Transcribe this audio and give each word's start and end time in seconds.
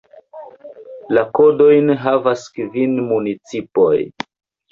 La 1.17 1.23
kodojn 1.39 1.93
havas 2.05 2.45
kvin 2.55 2.97
municipoj. 3.13 3.93